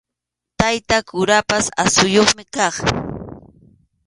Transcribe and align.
Tayta 0.59 0.97
kurapas 1.07 1.65
aqsuyuqmi 1.83 2.43
kaq. 2.55 2.75